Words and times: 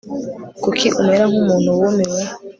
kuki 0.63 0.87
umera 1.01 1.23
nk 1.29 1.35
umuntu 1.41 1.69
wumiwe 1.79 2.21